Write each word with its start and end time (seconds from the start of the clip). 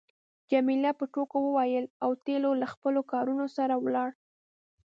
جميله 0.51 0.91
په 0.99 1.05
ټوکو 1.13 1.37
وویل 1.43 1.85
اوتیلو 2.05 2.51
له 2.61 2.67
خپلو 2.73 3.01
کارونو 3.11 3.45
سره 3.57 3.75
ولاړ. 3.83 4.09